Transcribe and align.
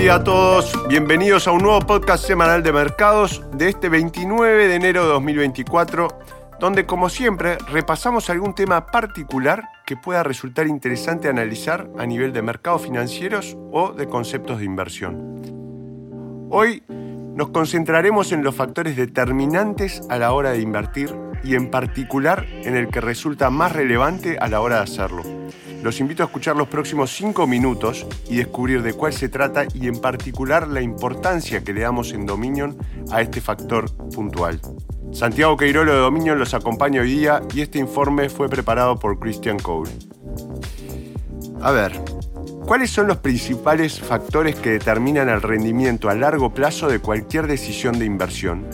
día 0.00 0.14
a 0.14 0.24
todos, 0.24 0.72
bienvenidos 0.88 1.46
a 1.46 1.52
un 1.52 1.60
nuevo 1.60 1.80
podcast 1.80 2.24
semanal 2.26 2.62
de 2.62 2.72
mercados 2.72 3.42
de 3.52 3.68
este 3.68 3.90
29 3.90 4.66
de 4.66 4.74
enero 4.74 5.02
de 5.02 5.08
2024, 5.10 6.08
donde 6.58 6.86
como 6.86 7.10
siempre 7.10 7.58
repasamos 7.68 8.30
algún 8.30 8.54
tema 8.54 8.86
particular 8.86 9.68
que 9.84 9.98
pueda 9.98 10.22
resultar 10.22 10.66
interesante 10.68 11.28
analizar 11.28 11.86
a 11.98 12.06
nivel 12.06 12.32
de 12.32 12.40
mercados 12.40 12.80
financieros 12.80 13.58
o 13.72 13.92
de 13.92 14.08
conceptos 14.08 14.60
de 14.60 14.64
inversión. 14.64 16.48
Hoy 16.50 16.82
nos 16.88 17.50
concentraremos 17.50 18.32
en 18.32 18.42
los 18.42 18.54
factores 18.54 18.96
determinantes 18.96 20.00
a 20.08 20.16
la 20.16 20.32
hora 20.32 20.52
de 20.52 20.62
invertir 20.62 21.14
y 21.44 21.56
en 21.56 21.70
particular 21.70 22.46
en 22.48 22.74
el 22.74 22.88
que 22.88 23.02
resulta 23.02 23.50
más 23.50 23.72
relevante 23.72 24.38
a 24.38 24.48
la 24.48 24.62
hora 24.62 24.76
de 24.76 24.82
hacerlo 24.84 25.40
los 25.82 26.00
invito 26.00 26.22
a 26.22 26.26
escuchar 26.26 26.56
los 26.56 26.68
próximos 26.68 27.10
cinco 27.10 27.46
minutos 27.46 28.06
y 28.28 28.36
descubrir 28.36 28.82
de 28.82 28.92
cuál 28.92 29.12
se 29.12 29.28
trata 29.28 29.64
y 29.74 29.86
en 29.88 30.00
particular 30.00 30.68
la 30.68 30.82
importancia 30.82 31.64
que 31.64 31.72
le 31.72 31.82
damos 31.82 32.12
en 32.12 32.26
Dominion 32.26 32.76
a 33.10 33.22
este 33.22 33.40
factor 33.40 33.90
puntual. 34.14 34.60
Santiago 35.12 35.56
Queirolo 35.56 35.92
de 35.92 35.98
Dominion 35.98 36.38
los 36.38 36.54
acompaña 36.54 37.00
hoy 37.00 37.12
día 37.12 37.42
y 37.54 37.62
este 37.62 37.78
informe 37.78 38.28
fue 38.28 38.48
preparado 38.48 38.98
por 38.98 39.18
Christian 39.18 39.58
Cole. 39.58 39.90
A 41.62 41.72
ver, 41.72 41.92
¿cuáles 42.64 42.90
son 42.90 43.06
los 43.06 43.16
principales 43.18 43.98
factores 43.98 44.54
que 44.56 44.70
determinan 44.70 45.28
el 45.28 45.42
rendimiento 45.42 46.08
a 46.08 46.14
largo 46.14 46.54
plazo 46.54 46.88
de 46.88 47.00
cualquier 47.00 47.46
decisión 47.46 47.98
de 47.98 48.04
inversión? 48.04 48.66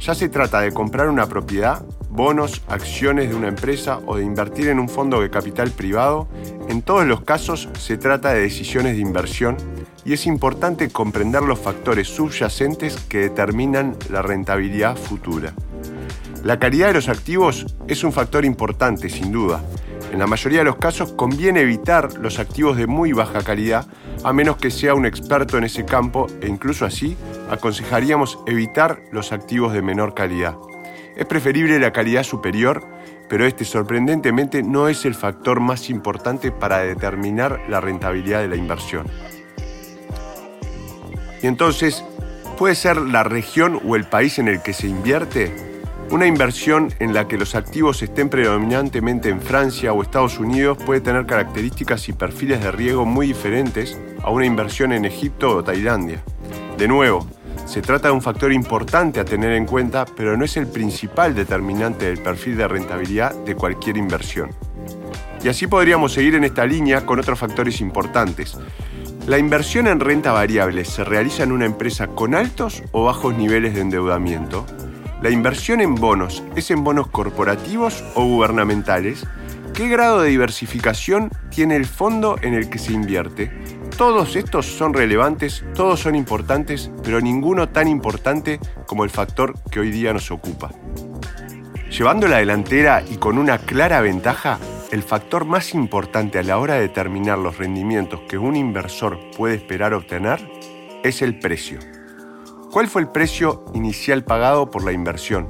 Ya 0.00 0.14
se 0.14 0.28
trata 0.28 0.60
de 0.60 0.72
comprar 0.72 1.08
una 1.08 1.26
propiedad, 1.26 1.84
bonos, 2.12 2.62
acciones 2.68 3.30
de 3.30 3.34
una 3.34 3.48
empresa 3.48 4.00
o 4.06 4.16
de 4.16 4.24
invertir 4.24 4.68
en 4.68 4.78
un 4.78 4.88
fondo 4.88 5.22
de 5.22 5.30
capital 5.30 5.70
privado, 5.70 6.28
en 6.68 6.82
todos 6.82 7.06
los 7.06 7.22
casos 7.22 7.70
se 7.78 7.96
trata 7.96 8.34
de 8.34 8.42
decisiones 8.42 8.96
de 8.96 9.00
inversión 9.00 9.56
y 10.04 10.12
es 10.12 10.26
importante 10.26 10.90
comprender 10.90 11.42
los 11.42 11.58
factores 11.58 12.08
subyacentes 12.08 12.96
que 13.08 13.18
determinan 13.18 13.96
la 14.10 14.20
rentabilidad 14.20 14.96
futura. 14.96 15.54
La 16.44 16.58
calidad 16.58 16.88
de 16.88 16.94
los 16.94 17.08
activos 17.08 17.66
es 17.88 18.04
un 18.04 18.12
factor 18.12 18.44
importante, 18.44 19.08
sin 19.08 19.32
duda. 19.32 19.62
En 20.12 20.18
la 20.18 20.26
mayoría 20.26 20.58
de 20.58 20.64
los 20.66 20.76
casos 20.76 21.12
conviene 21.12 21.60
evitar 21.60 22.18
los 22.18 22.38
activos 22.38 22.76
de 22.76 22.86
muy 22.86 23.12
baja 23.12 23.42
calidad, 23.42 23.86
a 24.22 24.32
menos 24.34 24.58
que 24.58 24.70
sea 24.70 24.94
un 24.94 25.06
experto 25.06 25.56
en 25.56 25.64
ese 25.64 25.86
campo 25.86 26.26
e 26.42 26.48
incluso 26.48 26.84
así 26.84 27.16
aconsejaríamos 27.48 28.38
evitar 28.46 29.00
los 29.12 29.32
activos 29.32 29.72
de 29.72 29.80
menor 29.80 30.12
calidad. 30.12 30.56
Es 31.16 31.26
preferible 31.26 31.78
la 31.78 31.92
calidad 31.92 32.22
superior, 32.22 32.86
pero 33.28 33.46
este 33.46 33.64
sorprendentemente 33.64 34.62
no 34.62 34.88
es 34.88 35.04
el 35.04 35.14
factor 35.14 35.60
más 35.60 35.90
importante 35.90 36.50
para 36.50 36.78
determinar 36.78 37.60
la 37.68 37.80
rentabilidad 37.80 38.40
de 38.40 38.48
la 38.48 38.56
inversión. 38.56 39.06
Y 41.42 41.46
entonces, 41.46 42.04
¿puede 42.56 42.74
ser 42.74 42.96
la 42.96 43.24
región 43.24 43.80
o 43.84 43.96
el 43.96 44.04
país 44.04 44.38
en 44.38 44.48
el 44.48 44.62
que 44.62 44.72
se 44.72 44.86
invierte? 44.86 45.52
Una 46.10 46.26
inversión 46.26 46.92
en 46.98 47.14
la 47.14 47.26
que 47.26 47.38
los 47.38 47.54
activos 47.54 48.02
estén 48.02 48.28
predominantemente 48.28 49.30
en 49.30 49.40
Francia 49.40 49.92
o 49.92 50.02
Estados 50.02 50.38
Unidos 50.38 50.78
puede 50.84 51.00
tener 51.00 51.24
características 51.26 52.08
y 52.08 52.12
perfiles 52.12 52.62
de 52.62 52.70
riesgo 52.70 53.06
muy 53.06 53.28
diferentes 53.28 53.98
a 54.22 54.30
una 54.30 54.44
inversión 54.44 54.92
en 54.92 55.06
Egipto 55.06 55.56
o 55.56 55.64
Tailandia. 55.64 56.22
De 56.76 56.86
nuevo, 56.86 57.26
se 57.66 57.82
trata 57.82 58.08
de 58.08 58.14
un 58.14 58.22
factor 58.22 58.52
importante 58.52 59.20
a 59.20 59.24
tener 59.24 59.52
en 59.52 59.66
cuenta, 59.66 60.04
pero 60.04 60.36
no 60.36 60.44
es 60.44 60.56
el 60.56 60.66
principal 60.66 61.34
determinante 61.34 62.06
del 62.06 62.18
perfil 62.18 62.56
de 62.56 62.68
rentabilidad 62.68 63.34
de 63.44 63.54
cualquier 63.54 63.96
inversión. 63.96 64.50
Y 65.42 65.48
así 65.48 65.66
podríamos 65.66 66.12
seguir 66.12 66.34
en 66.34 66.44
esta 66.44 66.66
línea 66.66 67.04
con 67.04 67.18
otros 67.18 67.38
factores 67.38 67.80
importantes. 67.80 68.56
¿La 69.26 69.38
inversión 69.38 69.86
en 69.86 70.00
renta 70.00 70.32
variable 70.32 70.84
se 70.84 71.04
realiza 71.04 71.44
en 71.44 71.52
una 71.52 71.64
empresa 71.64 72.08
con 72.08 72.34
altos 72.34 72.82
o 72.92 73.04
bajos 73.04 73.36
niveles 73.36 73.74
de 73.74 73.80
endeudamiento? 73.80 74.66
¿La 75.22 75.30
inversión 75.30 75.80
en 75.80 75.94
bonos 75.94 76.42
es 76.56 76.70
en 76.72 76.82
bonos 76.82 77.06
corporativos 77.06 78.02
o 78.14 78.24
gubernamentales? 78.24 79.24
¿Qué 79.74 79.88
grado 79.88 80.20
de 80.20 80.30
diversificación 80.30 81.30
tiene 81.50 81.76
el 81.76 81.86
fondo 81.86 82.36
en 82.42 82.54
el 82.54 82.68
que 82.68 82.78
se 82.78 82.92
invierte? 82.92 83.50
Todos 83.96 84.36
estos 84.36 84.66
son 84.66 84.94
relevantes, 84.94 85.64
todos 85.74 86.00
son 86.00 86.14
importantes, 86.14 86.90
pero 87.04 87.20
ninguno 87.20 87.68
tan 87.68 87.88
importante 87.88 88.58
como 88.86 89.04
el 89.04 89.10
factor 89.10 89.54
que 89.70 89.80
hoy 89.80 89.90
día 89.90 90.12
nos 90.12 90.30
ocupa. 90.30 90.70
Llevando 91.90 92.26
la 92.26 92.38
delantera 92.38 93.04
y 93.08 93.16
con 93.16 93.36
una 93.36 93.58
clara 93.58 94.00
ventaja, 94.00 94.58
el 94.90 95.02
factor 95.02 95.44
más 95.44 95.74
importante 95.74 96.38
a 96.38 96.42
la 96.42 96.58
hora 96.58 96.74
de 96.74 96.82
determinar 96.82 97.38
los 97.38 97.58
rendimientos 97.58 98.20
que 98.28 98.38
un 98.38 98.56
inversor 98.56 99.18
puede 99.36 99.56
esperar 99.56 99.94
obtener 99.94 100.40
es 101.04 101.22
el 101.22 101.38
precio. 101.38 101.78
¿Cuál 102.72 102.88
fue 102.88 103.02
el 103.02 103.08
precio 103.08 103.66
inicial 103.74 104.24
pagado 104.24 104.70
por 104.70 104.84
la 104.84 104.92
inversión? 104.92 105.48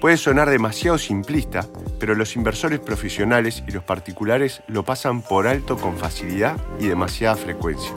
Puede 0.00 0.18
sonar 0.18 0.50
demasiado 0.50 0.98
simplista, 0.98 1.66
pero 1.98 2.14
los 2.14 2.36
inversores 2.36 2.80
profesionales 2.80 3.64
y 3.66 3.72
los 3.72 3.82
particulares 3.82 4.62
lo 4.68 4.84
pasan 4.84 5.22
por 5.22 5.46
alto 5.46 5.76
con 5.78 5.96
facilidad 5.96 6.56
y 6.78 6.86
demasiada 6.86 7.36
frecuencia. 7.36 7.92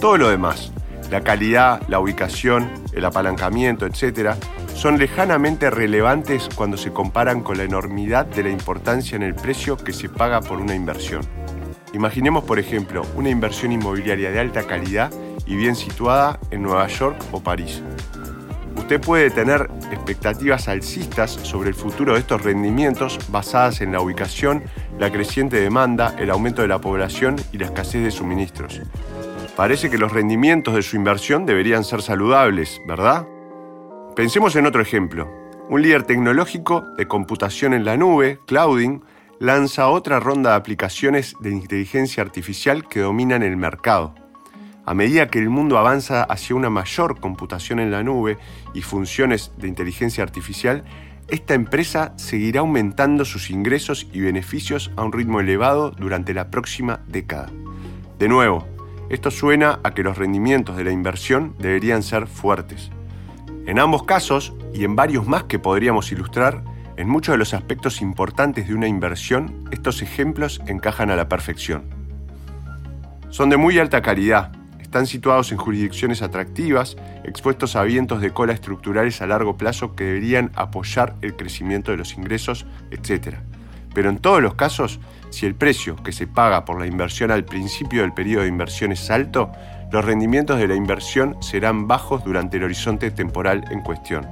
Todo 0.00 0.16
lo 0.16 0.30
demás, 0.30 0.72
la 1.10 1.22
calidad, 1.22 1.82
la 1.88 2.00
ubicación, 2.00 2.70
el 2.92 3.04
apalancamiento, 3.04 3.86
etc., 3.86 4.34
son 4.74 4.98
lejanamente 4.98 5.70
relevantes 5.70 6.48
cuando 6.54 6.76
se 6.76 6.92
comparan 6.92 7.42
con 7.42 7.58
la 7.58 7.64
enormidad 7.64 8.26
de 8.26 8.42
la 8.42 8.50
importancia 8.50 9.14
en 9.14 9.22
el 9.22 9.34
precio 9.34 9.76
que 9.76 9.92
se 9.92 10.08
paga 10.08 10.40
por 10.40 10.60
una 10.60 10.74
inversión. 10.74 11.22
Imaginemos, 11.92 12.42
por 12.44 12.58
ejemplo, 12.58 13.02
una 13.14 13.28
inversión 13.28 13.70
inmobiliaria 13.70 14.32
de 14.32 14.40
alta 14.40 14.64
calidad 14.64 15.12
y 15.46 15.54
bien 15.54 15.76
situada 15.76 16.40
en 16.50 16.62
Nueva 16.62 16.88
York 16.88 17.16
o 17.30 17.40
París. 17.40 17.82
Usted 18.76 19.00
puede 19.00 19.30
tener 19.30 19.70
expectativas 19.90 20.68
alcistas 20.68 21.30
sobre 21.30 21.70
el 21.70 21.74
futuro 21.74 22.14
de 22.14 22.20
estos 22.20 22.42
rendimientos 22.42 23.18
basadas 23.30 23.80
en 23.80 23.92
la 23.92 24.00
ubicación, 24.00 24.64
la 24.98 25.10
creciente 25.10 25.60
demanda, 25.60 26.14
el 26.18 26.30
aumento 26.30 26.62
de 26.62 26.68
la 26.68 26.80
población 26.80 27.36
y 27.52 27.58
la 27.58 27.66
escasez 27.66 28.02
de 28.02 28.10
suministros. 28.10 28.82
Parece 29.56 29.88
que 29.88 29.98
los 29.98 30.12
rendimientos 30.12 30.74
de 30.74 30.82
su 30.82 30.96
inversión 30.96 31.46
deberían 31.46 31.84
ser 31.84 32.02
saludables, 32.02 32.80
¿verdad? 32.86 33.26
Pensemos 34.16 34.56
en 34.56 34.66
otro 34.66 34.82
ejemplo. 34.82 35.30
Un 35.70 35.82
líder 35.82 36.02
tecnológico 36.02 36.84
de 36.98 37.06
computación 37.06 37.72
en 37.72 37.84
la 37.84 37.96
nube, 37.96 38.40
Clouding, 38.46 39.02
lanza 39.38 39.88
otra 39.88 40.20
ronda 40.20 40.50
de 40.50 40.56
aplicaciones 40.56 41.34
de 41.40 41.50
inteligencia 41.50 42.22
artificial 42.22 42.86
que 42.88 43.00
dominan 43.00 43.42
el 43.42 43.56
mercado. 43.56 44.14
A 44.86 44.92
medida 44.92 45.28
que 45.28 45.38
el 45.38 45.48
mundo 45.48 45.78
avanza 45.78 46.24
hacia 46.24 46.56
una 46.56 46.68
mayor 46.68 47.18
computación 47.18 47.80
en 47.80 47.90
la 47.90 48.02
nube 48.02 48.36
y 48.74 48.82
funciones 48.82 49.52
de 49.56 49.68
inteligencia 49.68 50.22
artificial, 50.22 50.84
esta 51.28 51.54
empresa 51.54 52.12
seguirá 52.16 52.60
aumentando 52.60 53.24
sus 53.24 53.48
ingresos 53.48 54.06
y 54.12 54.20
beneficios 54.20 54.90
a 54.96 55.04
un 55.04 55.12
ritmo 55.12 55.40
elevado 55.40 55.90
durante 55.90 56.34
la 56.34 56.50
próxima 56.50 57.00
década. 57.08 57.50
De 58.18 58.28
nuevo, 58.28 58.66
esto 59.08 59.30
suena 59.30 59.80
a 59.84 59.94
que 59.94 60.02
los 60.02 60.18
rendimientos 60.18 60.76
de 60.76 60.84
la 60.84 60.92
inversión 60.92 61.54
deberían 61.58 62.02
ser 62.02 62.26
fuertes. 62.26 62.90
En 63.66 63.78
ambos 63.78 64.02
casos, 64.02 64.52
y 64.74 64.84
en 64.84 64.96
varios 64.96 65.26
más 65.26 65.44
que 65.44 65.58
podríamos 65.58 66.12
ilustrar, 66.12 66.62
en 66.98 67.08
muchos 67.08 67.32
de 67.32 67.38
los 67.38 67.54
aspectos 67.54 68.02
importantes 68.02 68.68
de 68.68 68.74
una 68.74 68.86
inversión, 68.86 69.66
estos 69.70 70.02
ejemplos 70.02 70.60
encajan 70.66 71.10
a 71.10 71.16
la 71.16 71.28
perfección. 71.28 71.84
Son 73.30 73.48
de 73.48 73.56
muy 73.56 73.78
alta 73.78 74.02
calidad, 74.02 74.52
están 74.94 75.08
situados 75.08 75.50
en 75.50 75.58
jurisdicciones 75.58 76.22
atractivas, 76.22 76.96
expuestos 77.24 77.74
a 77.74 77.82
vientos 77.82 78.20
de 78.20 78.30
cola 78.30 78.52
estructurales 78.52 79.20
a 79.22 79.26
largo 79.26 79.56
plazo 79.56 79.96
que 79.96 80.04
deberían 80.04 80.52
apoyar 80.54 81.16
el 81.20 81.34
crecimiento 81.34 81.90
de 81.90 81.96
los 81.96 82.16
ingresos, 82.16 82.64
etc. 82.92 83.38
Pero 83.92 84.08
en 84.08 84.18
todos 84.18 84.40
los 84.40 84.54
casos, 84.54 85.00
si 85.30 85.46
el 85.46 85.56
precio 85.56 85.96
que 85.96 86.12
se 86.12 86.28
paga 86.28 86.64
por 86.64 86.78
la 86.78 86.86
inversión 86.86 87.32
al 87.32 87.44
principio 87.44 88.02
del 88.02 88.14
periodo 88.14 88.42
de 88.42 88.50
inversión 88.50 88.92
es 88.92 89.10
alto, 89.10 89.50
los 89.90 90.04
rendimientos 90.04 90.60
de 90.60 90.68
la 90.68 90.76
inversión 90.76 91.42
serán 91.42 91.88
bajos 91.88 92.22
durante 92.22 92.58
el 92.58 92.62
horizonte 92.62 93.10
temporal 93.10 93.64
en 93.72 93.80
cuestión. 93.80 94.28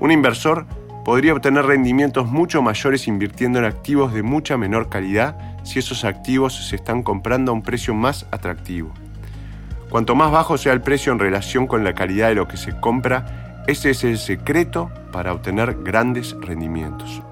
Un 0.00 0.12
inversor 0.12 0.66
podría 1.04 1.34
obtener 1.34 1.66
rendimientos 1.66 2.26
mucho 2.26 2.62
mayores 2.62 3.06
invirtiendo 3.06 3.58
en 3.58 3.66
activos 3.66 4.14
de 4.14 4.22
mucha 4.22 4.56
menor 4.56 4.88
calidad 4.88 5.36
si 5.62 5.78
esos 5.78 6.06
activos 6.06 6.68
se 6.70 6.76
están 6.76 7.02
comprando 7.02 7.52
a 7.52 7.54
un 7.54 7.60
precio 7.60 7.92
más 7.92 8.26
atractivo. 8.30 8.94
Cuanto 9.88 10.14
más 10.14 10.32
bajo 10.32 10.58
sea 10.58 10.72
el 10.72 10.80
precio 10.80 11.12
en 11.12 11.18
relación 11.18 11.66
con 11.66 11.84
la 11.84 11.94
calidad 11.94 12.28
de 12.28 12.34
lo 12.34 12.48
que 12.48 12.56
se 12.56 12.78
compra, 12.80 13.62
ese 13.66 13.90
es 13.90 14.04
el 14.04 14.18
secreto 14.18 14.90
para 15.12 15.32
obtener 15.32 15.76
grandes 15.82 16.36
rendimientos. 16.40 17.22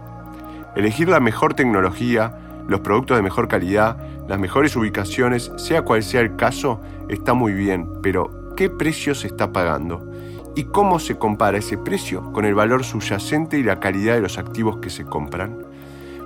Elegir 0.76 1.08
la 1.08 1.20
mejor 1.20 1.54
tecnología, 1.54 2.32
los 2.68 2.80
productos 2.80 3.16
de 3.16 3.22
mejor 3.22 3.48
calidad, 3.48 3.96
las 4.28 4.38
mejores 4.38 4.74
ubicaciones, 4.76 5.52
sea 5.56 5.82
cual 5.82 6.02
sea 6.02 6.20
el 6.20 6.36
caso, 6.36 6.80
está 7.08 7.34
muy 7.34 7.52
bien, 7.52 7.88
pero 8.02 8.54
¿qué 8.56 8.70
precio 8.70 9.14
se 9.14 9.26
está 9.26 9.52
pagando? 9.52 10.10
¿Y 10.56 10.64
cómo 10.64 11.00
se 11.00 11.16
compara 11.16 11.58
ese 11.58 11.76
precio 11.76 12.32
con 12.32 12.44
el 12.44 12.54
valor 12.54 12.84
subyacente 12.84 13.58
y 13.58 13.64
la 13.64 13.80
calidad 13.80 14.14
de 14.14 14.20
los 14.20 14.38
activos 14.38 14.78
que 14.78 14.90
se 14.90 15.04
compran? 15.04 15.58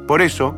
Por 0.06 0.20
eso, 0.20 0.54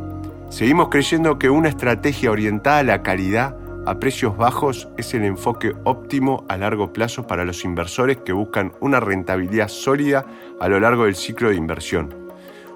seguimos 0.49 0.89
creyendo 0.89 1.39
que 1.39 1.51
una 1.51 1.69
estrategia 1.69 2.33
orientada 2.33 2.79
a 2.79 2.83
la 2.83 3.03
calidad 3.03 3.57
a 3.87 3.99
precios 3.99 4.37
bajos 4.37 4.89
es 4.99 5.15
el 5.15 5.25
enfoque 5.25 5.75
óptimo 5.85 6.45
a 6.49 6.57
largo 6.57 6.93
plazo 6.93 7.27
para 7.27 7.45
los 7.45 7.65
inversores 7.65 8.19
que 8.19 8.33
buscan 8.33 8.73
una 8.81 9.01
rentabilidad 9.01 9.69
sólida 9.69 10.27
a 10.61 10.69
lo 10.69 10.81
largo 10.81 11.05
del 11.05 11.17
ciclo 11.17 11.49
de 11.49 11.57
inversión. 11.57 12.15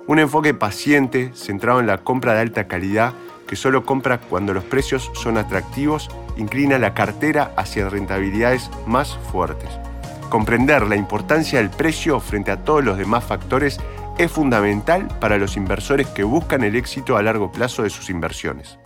Un 0.06 0.18
enfoque 0.18 0.54
paciente, 0.54 1.30
centrado 1.34 1.80
en 1.80 1.86
la 1.86 1.98
compra 1.98 2.34
de 2.34 2.40
alta 2.40 2.66
calidad, 2.66 3.12
que 3.46 3.56
solo 3.56 3.84
compra 3.84 4.18
cuando 4.18 4.54
los 4.54 4.64
precios 4.64 5.10
son 5.14 5.36
atractivos, 5.36 6.08
inclina 6.36 6.78
la 6.78 6.94
cartera 6.94 7.52
hacia 7.56 7.88
rentabilidades 7.88 8.70
más 8.86 9.16
fuertes. 9.30 9.70
Comprender 10.30 10.82
la 10.86 10.96
importancia 10.96 11.58
del 11.58 11.70
precio 11.70 12.18
frente 12.20 12.50
a 12.50 12.64
todos 12.64 12.84
los 12.84 12.98
demás 12.98 13.24
factores 13.24 13.78
es 14.18 14.30
fundamental 14.30 15.08
para 15.20 15.38
los 15.38 15.56
inversores 15.56 16.06
que 16.08 16.24
buscan 16.24 16.64
el 16.64 16.76
éxito 16.76 17.16
a 17.16 17.22
largo 17.22 17.52
plazo 17.52 17.82
de 17.82 17.90
sus 17.90 18.10
inversiones. 18.10 18.78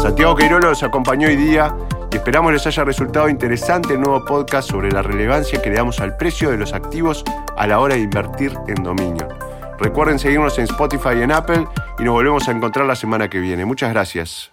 Santiago 0.00 0.36
Queirolo 0.36 0.68
los 0.68 0.82
acompañó 0.84 1.26
hoy 1.26 1.34
día 1.34 1.74
y 2.12 2.16
esperamos 2.16 2.52
les 2.52 2.64
haya 2.68 2.84
resultado 2.84 3.28
interesante 3.28 3.94
el 3.94 4.00
nuevo 4.00 4.24
podcast 4.24 4.70
sobre 4.70 4.92
la 4.92 5.02
relevancia 5.02 5.60
que 5.60 5.70
le 5.70 5.76
damos 5.76 5.98
al 6.00 6.16
precio 6.16 6.50
de 6.50 6.56
los 6.56 6.72
activos 6.72 7.24
a 7.56 7.66
la 7.66 7.80
hora 7.80 7.96
de 7.96 8.02
invertir 8.02 8.54
en 8.68 8.82
dominio. 8.84 9.28
Recuerden 9.78 10.20
seguirnos 10.20 10.56
en 10.58 10.64
Spotify 10.64 11.18
y 11.18 11.22
en 11.22 11.32
Apple 11.32 11.66
y 11.98 12.04
nos 12.04 12.14
volvemos 12.14 12.48
a 12.48 12.52
encontrar 12.52 12.86
la 12.86 12.94
semana 12.94 13.28
que 13.28 13.40
viene. 13.40 13.64
Muchas 13.64 13.90
gracias. 13.92 14.52